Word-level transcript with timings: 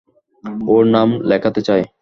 ওর 0.67 0.83
নাম 0.87 1.09
লেখাতে 1.29 1.61
চাই। 1.67 1.81